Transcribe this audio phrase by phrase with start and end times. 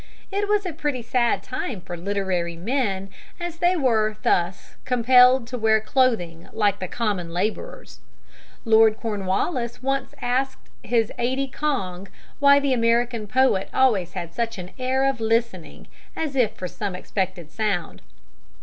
[0.31, 5.59] It was a pretty sad time for literary men, as they were thus compelled to
[5.59, 7.99] wear clothing like the common laborers.
[8.65, 12.07] Lord Cornwallis once asked his aidy kong
[12.39, 16.95] why the American poet always had such an air of listening as if for some
[16.95, 18.01] expected sound.